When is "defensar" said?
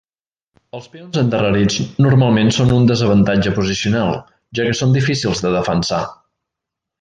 5.59-6.03